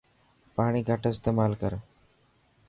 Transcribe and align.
پاڻي 0.55 0.81
گهٽ 0.87 1.03
استيمال 1.11 1.51
ڪرن. 1.61 1.81